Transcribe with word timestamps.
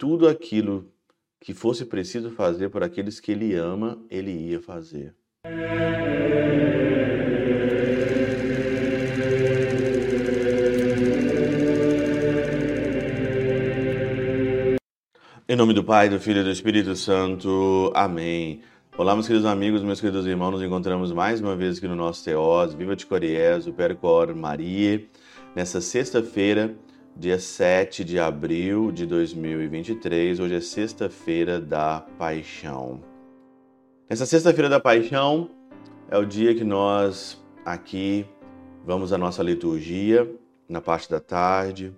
tudo 0.00 0.26
aquilo 0.26 0.90
que 1.38 1.52
fosse 1.52 1.84
preciso 1.84 2.30
fazer 2.30 2.70
por 2.70 2.82
aqueles 2.82 3.20
que 3.20 3.32
ele 3.32 3.54
ama, 3.54 4.02
ele 4.08 4.30
ia 4.30 4.58
fazer. 4.58 5.14
Em 15.46 15.54
nome 15.54 15.74
do 15.74 15.84
Pai, 15.84 16.08
do 16.08 16.18
Filho 16.18 16.40
e 16.40 16.44
do 16.44 16.50
Espírito 16.50 16.96
Santo. 16.96 17.92
Amém. 17.94 18.62
Olá, 18.96 19.12
meus 19.12 19.26
queridos 19.26 19.46
amigos, 19.46 19.82
meus 19.82 20.00
queridos 20.00 20.24
irmãos, 20.24 20.52
nos 20.52 20.62
encontramos 20.62 21.12
mais 21.12 21.42
uma 21.42 21.54
vez 21.54 21.76
aqui 21.76 21.86
no 21.86 21.94
nosso 21.94 22.24
Teós, 22.24 22.72
Viva 22.72 22.96
de 22.96 23.04
Coriés, 23.04 23.66
o 23.66 23.72
Percor 23.74 24.34
Maria, 24.34 25.04
nessa 25.54 25.78
sexta-feira, 25.82 26.74
dia 27.20 27.38
7 27.38 28.02
de 28.02 28.18
abril 28.18 28.90
de 28.90 29.04
2023. 29.04 30.40
Hoje 30.40 30.54
é 30.54 30.60
sexta-feira 30.62 31.60
da 31.60 32.00
Paixão. 32.18 33.02
Nessa 34.08 34.24
sexta-feira 34.24 34.70
da 34.70 34.80
Paixão 34.80 35.50
é 36.10 36.16
o 36.16 36.24
dia 36.24 36.54
que 36.54 36.64
nós 36.64 37.38
aqui 37.62 38.24
vamos 38.86 39.12
à 39.12 39.18
nossa 39.18 39.42
liturgia, 39.42 40.34
na 40.66 40.80
parte 40.80 41.10
da 41.10 41.20
tarde, 41.20 41.94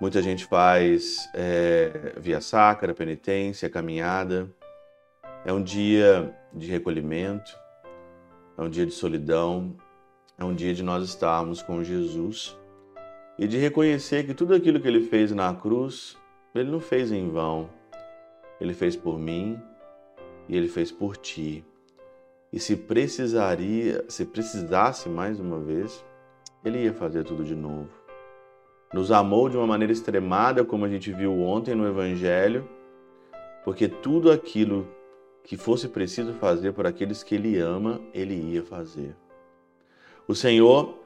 Muita 0.00 0.20
gente 0.20 0.44
faz 0.46 1.30
é, 1.32 2.14
via 2.16 2.40
sacra, 2.40 2.92
penitência, 2.92 3.70
caminhada. 3.70 4.50
É 5.44 5.52
um 5.52 5.62
dia 5.62 6.36
de 6.52 6.66
recolhimento, 6.68 7.56
é 8.58 8.62
um 8.62 8.68
dia 8.68 8.84
de 8.84 8.90
solidão, 8.90 9.76
é 10.36 10.44
um 10.44 10.52
dia 10.52 10.74
de 10.74 10.82
nós 10.82 11.04
estarmos 11.04 11.62
com 11.62 11.84
Jesus 11.84 12.60
e 13.42 13.48
de 13.48 13.58
reconhecer 13.58 14.24
que 14.24 14.34
tudo 14.34 14.54
aquilo 14.54 14.80
que 14.80 14.86
ele 14.86 15.00
fez 15.00 15.32
na 15.32 15.54
cruz, 15.54 16.16
ele 16.54 16.70
não 16.70 16.80
fez 16.80 17.10
em 17.10 17.28
vão. 17.30 17.68
Ele 18.60 18.74
fez 18.74 18.94
por 18.94 19.18
mim 19.18 19.58
e 20.48 20.56
ele 20.56 20.68
fez 20.68 20.92
por 20.92 21.16
ti. 21.16 21.64
E 22.52 22.60
se 22.60 22.76
precisaria, 22.76 24.04
se 24.08 24.24
precisasse 24.24 25.08
mais 25.08 25.40
uma 25.40 25.58
vez, 25.58 26.04
ele 26.64 26.84
ia 26.84 26.92
fazer 26.92 27.24
tudo 27.24 27.44
de 27.44 27.54
novo 27.54 28.02
nos 28.92 29.10
amou 29.10 29.48
de 29.48 29.56
uma 29.56 29.66
maneira 29.66 29.92
extremada, 29.92 30.64
como 30.64 30.84
a 30.84 30.88
gente 30.88 31.10
viu 31.12 31.40
ontem 31.40 31.74
no 31.74 31.86
Evangelho, 31.86 32.68
porque 33.64 33.88
tudo 33.88 34.30
aquilo 34.30 34.86
que 35.42 35.56
fosse 35.56 35.88
preciso 35.88 36.34
fazer 36.34 36.72
por 36.72 36.86
aqueles 36.86 37.22
que 37.22 37.34
Ele 37.34 37.58
ama, 37.58 38.00
Ele 38.12 38.34
ia 38.34 38.62
fazer. 38.62 39.16
O 40.28 40.34
Senhor 40.34 40.98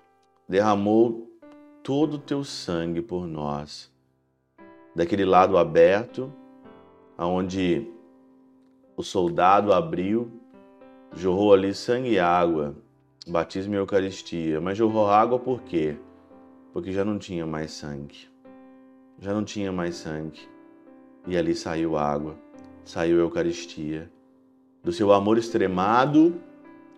derramou 0.48 1.30
todo 1.86 2.14
o 2.14 2.18
teu 2.18 2.42
sangue 2.42 3.00
por 3.00 3.28
nós, 3.28 3.88
daquele 4.92 5.24
lado 5.24 5.56
aberto, 5.56 6.32
aonde 7.16 7.88
o 8.96 9.04
soldado 9.04 9.72
abriu, 9.72 10.28
jorrou 11.14 11.54
ali 11.54 11.72
sangue 11.72 12.14
e 12.14 12.18
água, 12.18 12.74
batismo 13.28 13.74
e 13.74 13.76
Eucaristia. 13.76 14.60
Mas 14.60 14.76
jorrou 14.76 15.06
água 15.06 15.38
por 15.38 15.62
quê? 15.62 15.96
porque 16.76 16.92
já 16.92 17.06
não 17.06 17.18
tinha 17.18 17.46
mais 17.46 17.70
sangue. 17.70 18.28
Já 19.18 19.32
não 19.32 19.42
tinha 19.42 19.72
mais 19.72 19.94
sangue. 19.94 20.46
E 21.26 21.34
ali 21.34 21.54
saiu 21.54 21.96
água, 21.96 22.36
saiu 22.84 23.18
Eucaristia. 23.18 24.12
Do 24.84 24.92
seu 24.92 25.10
amor 25.10 25.38
extremado, 25.38 26.38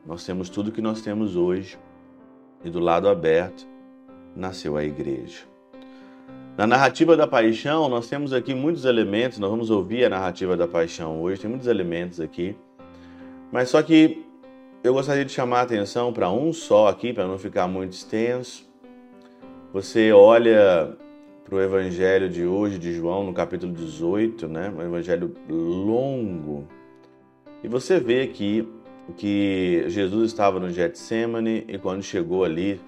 nós 0.04 0.26
temos 0.26 0.48
tudo 0.48 0.72
que 0.72 0.82
nós 0.82 1.00
temos 1.00 1.36
hoje. 1.36 1.78
E 2.64 2.70
do 2.70 2.80
lado 2.80 3.08
aberto, 3.08 3.68
nasceu 4.38 4.76
a 4.76 4.84
igreja. 4.84 5.44
Na 6.56 6.66
narrativa 6.66 7.16
da 7.16 7.26
paixão, 7.26 7.88
nós 7.88 8.08
temos 8.08 8.32
aqui 8.32 8.54
muitos 8.54 8.84
elementos, 8.84 9.38
nós 9.38 9.50
vamos 9.50 9.70
ouvir 9.70 10.04
a 10.04 10.08
narrativa 10.08 10.56
da 10.56 10.66
paixão 10.66 11.20
hoje, 11.20 11.40
tem 11.40 11.50
muitos 11.50 11.68
elementos 11.68 12.20
aqui. 12.20 12.56
Mas 13.52 13.68
só 13.68 13.82
que 13.82 14.24
eu 14.82 14.92
gostaria 14.92 15.24
de 15.24 15.32
chamar 15.32 15.60
a 15.60 15.62
atenção 15.62 16.12
para 16.12 16.30
um 16.30 16.52
só 16.52 16.88
aqui, 16.88 17.12
para 17.12 17.26
não 17.26 17.38
ficar 17.38 17.68
muito 17.68 17.92
extenso. 17.92 18.68
Você 19.72 20.12
olha 20.12 20.96
para 21.44 21.54
o 21.54 21.60
evangelho 21.60 22.28
de 22.28 22.44
hoje, 22.44 22.78
de 22.78 22.92
João, 22.92 23.24
no 23.24 23.32
capítulo 23.32 23.72
18, 23.72 24.48
né? 24.48 24.72
um 24.76 24.82
evangelho 24.82 25.34
longo, 25.48 26.66
e 27.62 27.66
você 27.66 27.98
vê 27.98 28.22
aqui 28.22 28.68
que 29.16 29.84
Jesus 29.88 30.30
estava 30.30 30.60
no 30.60 30.70
Getsemane 30.70 31.64
e 31.66 31.76
quando 31.76 32.02
chegou 32.04 32.44
ali, 32.44 32.80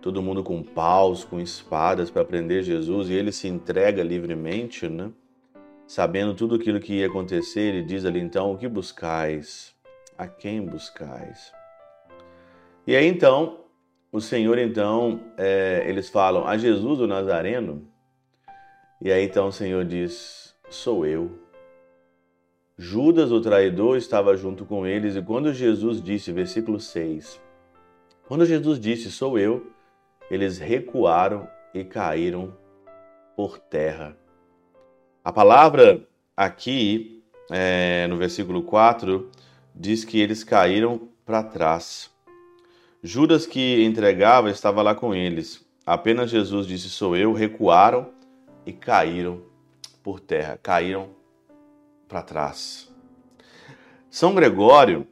todo 0.00 0.22
mundo 0.22 0.42
com 0.42 0.62
paus, 0.62 1.24
com 1.24 1.40
espadas 1.40 2.10
para 2.10 2.24
prender 2.24 2.62
Jesus 2.62 3.08
e 3.08 3.14
ele 3.14 3.32
se 3.32 3.48
entrega 3.48 4.02
livremente, 4.02 4.88
né? 4.88 5.10
Sabendo 5.86 6.34
tudo 6.34 6.54
aquilo 6.54 6.80
que 6.80 6.94
ia 6.94 7.06
acontecer, 7.06 7.60
ele 7.60 7.82
diz 7.82 8.04
ali 8.04 8.20
então: 8.20 8.52
O 8.52 8.58
que 8.58 8.68
buscais? 8.68 9.74
A 10.16 10.26
quem 10.26 10.64
buscais? 10.64 11.52
E 12.86 12.94
aí 12.96 13.06
então 13.06 13.60
o 14.12 14.20
Senhor, 14.20 14.58
então, 14.58 15.20
é, 15.38 15.84
eles 15.86 16.08
falam 16.08 16.44
a 16.44 16.58
Jesus 16.58 16.98
o 16.98 17.06
Nazareno, 17.06 17.86
e 19.00 19.12
aí 19.12 19.24
então 19.24 19.46
o 19.46 19.52
Senhor 19.52 19.84
diz: 19.84 20.52
Sou 20.68 21.06
eu. 21.06 21.38
Judas, 22.76 23.30
o 23.30 23.40
traidor, 23.40 23.96
estava 23.96 24.36
junto 24.36 24.64
com 24.64 24.84
eles, 24.84 25.14
e 25.14 25.22
quando 25.22 25.52
Jesus 25.52 26.02
disse, 26.02 26.32
versículo 26.32 26.80
6, 26.80 27.40
quando 28.26 28.44
Jesus 28.44 28.80
disse, 28.80 29.12
Sou 29.12 29.38
eu, 29.38 29.70
eles 30.30 30.58
recuaram 30.58 31.48
e 31.74 31.82
caíram 31.82 32.56
por 33.36 33.58
terra. 33.58 34.16
A 35.24 35.32
palavra 35.32 36.06
aqui, 36.36 37.22
é, 37.50 38.06
no 38.08 38.16
versículo 38.16 38.62
4, 38.62 39.30
diz 39.74 40.04
que 40.04 40.20
eles 40.20 40.44
caíram 40.44 41.08
para 41.24 41.42
trás. 41.42 42.10
Judas, 43.02 43.46
que 43.46 43.82
entregava, 43.84 44.50
estava 44.50 44.82
lá 44.82 44.94
com 44.94 45.14
eles. 45.14 45.66
Apenas 45.84 46.30
Jesus 46.30 46.66
disse: 46.66 46.88
Sou 46.88 47.16
eu, 47.16 47.32
recuaram 47.32 48.10
e 48.64 48.72
caíram 48.72 49.42
por 50.02 50.20
terra, 50.20 50.58
caíram 50.62 51.08
para 52.06 52.22
trás. 52.22 52.90
São 54.10 54.34
Gregório 54.34 55.06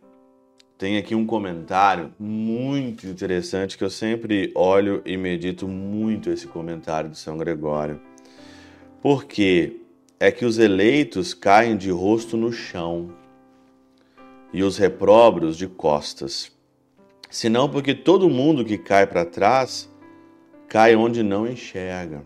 tem 0.79 0.97
aqui 0.97 1.13
um 1.13 1.27
comentário 1.27 2.15
muito 2.19 3.05
interessante 3.09 3.77
que 3.77 3.83
eu 3.83 3.91
sempre 3.91 4.53
olho 4.55 5.03
e 5.05 5.17
medito 5.17 5.67
muito 5.67 6.31
esse 6.31 6.47
comentário 6.47 7.11
de 7.11 7.19
São 7.19 7.37
Gregório. 7.37 8.01
Porque 9.03 9.81
é 10.21 10.31
que 10.31 10.45
os 10.45 10.57
eleitos 10.57 11.35
caem 11.35 11.77
de 11.77 11.91
rosto 11.91 12.37
no 12.37 12.53
chão 12.53 13.13
e 14.53 14.63
os 14.63 14.79
reprobros 14.79 15.57
de 15.57 15.67
costas 15.67 16.57
senão 17.29 17.69
porque 17.69 17.95
todo 17.95 18.31
mundo 18.31 18.65
que 18.65 18.79
cai 18.79 19.07
para 19.07 19.25
trás 19.25 19.91
cai 20.69 20.95
onde 20.95 21.23
não 21.23 21.47
enxerga. 21.47 22.23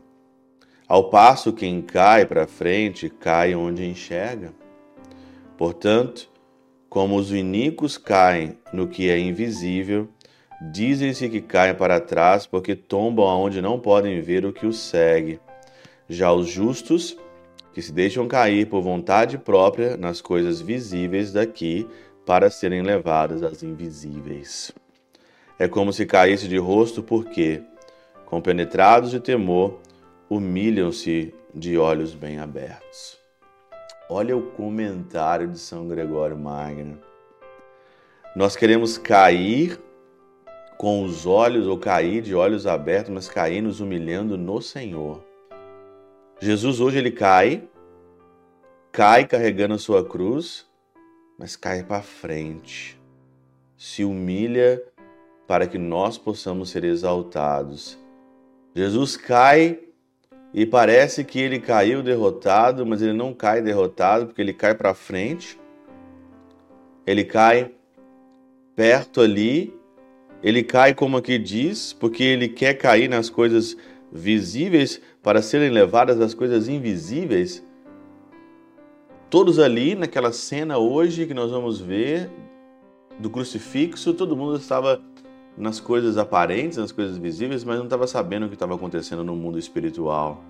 Ao 0.87 1.09
passo 1.09 1.53
quem 1.53 1.81
cai 1.81 2.27
para 2.27 2.47
frente 2.47 3.09
cai 3.09 3.55
onde 3.55 3.85
enxerga. 3.85 4.53
Portanto, 5.57 6.29
como 6.93 7.17
os 7.17 7.33
iníquos 7.33 7.97
caem 7.97 8.59
no 8.71 8.87
que 8.87 9.09
é 9.09 9.19
invisível, 9.19 10.11
dizem-se 10.71 11.27
que 11.31 11.41
caem 11.41 11.75
para 11.75 11.99
trás 11.99 12.47
porque 12.47 12.77
tombam 12.77 13.27
aonde 13.27 13.63
não 13.63 13.81
podem 13.81 14.21
ver 14.21 14.45
o 14.45 14.53
que 14.53 14.67
os 14.67 14.79
segue. 14.79 15.41
Já 16.07 16.31
os 16.35 16.49
justos, 16.49 17.17
que 17.73 17.81
se 17.81 17.91
deixam 17.95 18.29
cair 18.29 18.67
por 18.67 18.83
vontade 18.83 19.39
própria 19.39 19.97
nas 19.97 20.21
coisas 20.21 20.61
visíveis 20.61 21.33
daqui, 21.33 21.89
para 22.27 22.51
serem 22.51 22.83
levadas 22.83 23.43
às 23.43 23.63
invisíveis. 23.63 24.71
É 25.59 25.67
como 25.67 25.95
se 25.95 26.05
caísse 26.05 26.47
de 26.47 26.59
rosto, 26.59 27.03
porque, 27.03 27.63
compenetrados 28.27 29.13
de 29.13 29.19
temor, 29.19 29.81
humilham-se 30.29 31.33
de 31.55 31.79
olhos 31.79 32.15
bem 32.15 32.39
abertos. 32.39 33.22
Olha 34.15 34.37
o 34.37 34.43
comentário 34.51 35.49
de 35.49 35.59
São 35.59 35.89
Gregório 35.89 36.37
Magno. 36.37 36.99
Nós 38.37 38.55
queremos 38.55 38.99
cair 38.99 39.81
com 40.77 41.03
os 41.03 41.25
olhos, 41.25 41.67
ou 41.67 41.79
cair 41.79 42.21
de 42.21 42.35
olhos 42.35 42.67
abertos, 42.67 43.11
mas 43.11 43.27
cair 43.27 43.63
nos 43.63 43.81
humilhando 43.81 44.37
no 44.37 44.61
Senhor. 44.61 45.25
Jesus 46.39 46.79
hoje 46.79 46.99
ele 46.99 47.11
cai, 47.11 47.67
cai 48.93 49.27
carregando 49.27 49.77
a 49.77 49.79
sua 49.79 50.07
cruz, 50.07 50.69
mas 51.39 51.57
cai 51.57 51.83
para 51.83 52.03
frente. 52.03 53.01
Se 53.79 54.05
humilha 54.05 54.83
para 55.47 55.67
que 55.67 55.79
nós 55.79 56.19
possamos 56.19 56.69
ser 56.69 56.85
exaltados. 56.85 57.99
Jesus 58.75 59.17
cai 59.17 59.81
e 60.55 60.67
parece 60.67 61.25
que 61.25 61.41
ele 61.41 61.59
caiu 61.59 62.03
derrotado, 62.03 62.85
mas 62.85 63.01
ele 63.01 63.15
não 63.15 63.33
cai 63.33 63.63
derrotado, 63.63 64.27
porque 64.27 64.43
ele 64.43 64.53
cai 64.53 64.75
para 64.75 64.93
frente. 64.93 65.59
Ele 67.07 67.25
cai 67.25 67.73
perto 68.77 69.23
ali, 69.23 69.75
ele 70.43 70.63
cai 70.63 70.95
como 70.95 71.17
aqui 71.17 71.39
diz, 71.39 71.93
porque 71.95 72.23
ele 72.23 72.49
quer 72.49 72.75
cair 72.75 73.09
nas 73.09 73.31
coisas 73.31 73.77
visíveis 74.13 75.01
para 75.23 75.41
serem 75.41 75.71
levadas 75.71 76.21
às 76.21 76.35
coisas 76.35 76.69
invisíveis. 76.69 77.65
todos 79.31 79.59
ali 79.59 79.95
naquela 79.95 80.31
cena 80.31 80.77
hoje 80.77 81.27
que 81.27 81.33
nós 81.33 81.51
vamos 81.51 81.81
ver 81.81 82.31
do 83.19 83.31
crucifixo, 83.31 84.13
todo 84.13 84.37
mundo 84.37 84.57
estava 84.57 85.03
nas 85.57 85.81
coisas 85.81 86.17
aparentes, 86.17 86.79
nas 86.79 86.93
coisas 86.93 87.19
visíveis, 87.19 87.65
mas 87.65 87.77
não 87.77 87.85
estava 87.85 88.07
sabendo 88.07 88.47
o 88.47 88.49
que 88.49 88.55
estava 88.55 88.75
acontecendo 88.75 89.23
no 89.23 89.37
mundo 89.37 89.59
espiritual. 89.59 90.43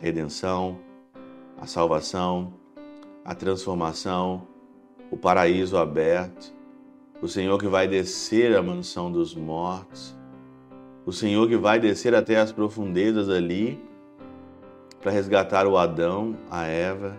A 0.00 0.04
redenção, 0.04 0.78
a 1.60 1.66
salvação, 1.66 2.52
a 3.24 3.34
transformação, 3.34 4.46
o 5.10 5.16
paraíso 5.16 5.76
aberto, 5.76 6.54
o 7.20 7.28
Senhor 7.28 7.58
que 7.58 7.66
vai 7.66 7.86
descer 7.86 8.56
à 8.56 8.62
mansão 8.62 9.10
dos 9.10 9.34
mortos, 9.34 10.16
o 11.04 11.12
Senhor 11.12 11.48
que 11.48 11.56
vai 11.56 11.78
descer 11.78 12.14
até 12.14 12.38
as 12.38 12.52
profundezas 12.52 13.28
ali 13.28 13.78
para 15.00 15.10
resgatar 15.10 15.66
o 15.66 15.76
Adão, 15.76 16.36
a 16.50 16.64
Eva, 16.64 17.16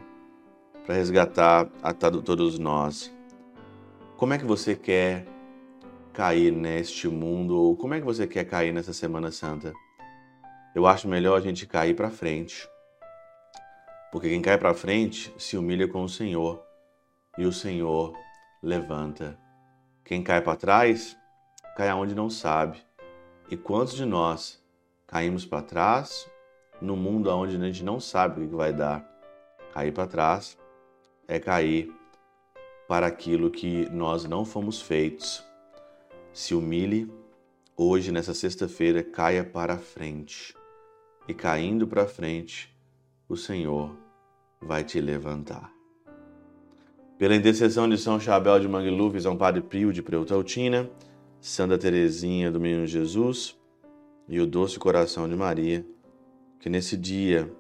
para 0.86 0.96
resgatar 0.96 1.68
a 1.84 1.94
todos 1.94 2.58
nós. 2.58 3.14
Como 4.18 4.34
é 4.34 4.38
que 4.38 4.46
você 4.46 4.76
quer 4.76 5.26
cair 6.12 6.52
neste 6.52 7.08
mundo 7.08 7.56
ou 7.58 7.76
como 7.76 7.94
é 7.94 8.00
que 8.00 8.06
você 8.06 8.28
quer 8.28 8.46
cair 8.46 8.74
nessa 8.74 8.94
Semana 8.94 9.32
Santa? 9.32 9.74
Eu 10.76 10.86
acho 10.86 11.08
melhor 11.08 11.38
a 11.38 11.42
gente 11.42 11.66
cair 11.66 11.96
para 11.96 12.10
frente. 12.10 12.68
Porque 14.12 14.30
quem 14.30 14.42
cai 14.42 14.58
para 14.58 14.74
frente 14.74 15.34
se 15.38 15.58
humilha 15.58 15.88
com 15.88 16.04
o 16.04 16.10
Senhor 16.10 16.62
e 17.38 17.46
o 17.46 17.52
Senhor 17.52 18.14
levanta. 18.62 19.40
Quem 20.04 20.22
cai 20.22 20.42
para 20.42 20.58
trás 20.58 21.18
cai 21.78 21.88
aonde 21.90 22.14
não 22.14 22.30
sabe. 22.30 22.78
E 23.50 23.56
quantos 23.56 23.96
de 23.96 24.06
nós 24.06 24.62
caímos 25.08 25.46
para 25.46 25.62
trás 25.62 26.30
no 26.82 26.98
mundo 26.98 27.30
onde 27.30 27.56
a 27.56 27.60
gente 27.60 27.84
não 27.84 28.00
sabe 28.00 28.44
o 28.44 28.50
que 28.50 28.56
vai 28.56 28.74
dar? 28.74 29.06
Cair 29.74 29.94
para 29.94 30.08
trás 30.08 30.58
é 31.28 31.40
cair 31.40 31.90
para 32.88 33.08
aquilo 33.08 33.50
que 33.50 33.90
nós 33.90 34.26
não 34.26 34.44
fomos 34.44 34.82
feitos 34.82 35.51
se 36.34 36.54
humilhe 36.56 37.12
hoje, 37.76 38.12
nessa 38.12 38.34
sexta-feira, 38.34 39.04
caia 39.04 39.44
para 39.44 39.78
frente. 39.78 40.56
E 41.28 41.34
caindo 41.34 41.88
para 41.88 42.06
frente, 42.06 42.76
o 43.28 43.36
Senhor 43.36 43.96
vai 44.62 44.84
te 44.84 45.00
levantar. 45.00 45.72
Pela 47.18 47.36
intercessão 47.36 47.88
de 47.88 47.98
São 47.98 48.20
Chabel 48.20 48.60
de 48.60 48.68
Mangluf, 48.68 49.20
São 49.22 49.38
Padre 49.38 49.62
Pio 49.62 49.94
de 49.94 50.02
Preutautina, 50.02 50.90
Santa 51.40 51.78
Teresinha 51.78 52.52
do 52.52 52.60
Menino 52.60 52.86
Jesus 52.86 53.58
e 54.28 54.40
o 54.40 54.48
doce 54.48 54.80
coração 54.80 55.28
de 55.28 55.36
Maria, 55.36 55.86
que 56.60 56.70
nesse 56.70 56.96
dia 56.96 57.52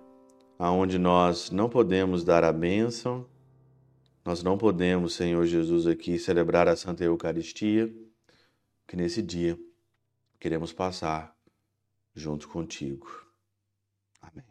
aonde 0.57 0.99
nós 0.99 1.49
não 1.49 1.67
podemos 1.67 2.23
dar 2.23 2.43
a 2.43 2.53
bênção, 2.53 3.25
nós 4.23 4.43
não 4.43 4.59
podemos, 4.59 5.15
Senhor 5.15 5.43
Jesus, 5.47 5.87
aqui 5.87 6.19
celebrar 6.19 6.67
a 6.67 6.75
Santa 6.75 7.03
Eucaristia, 7.03 7.91
que 8.91 8.97
nesse 8.97 9.21
dia 9.21 9.57
queremos 10.37 10.73
passar 10.73 11.33
junto 12.13 12.49
contigo. 12.49 13.07
Amém. 14.21 14.43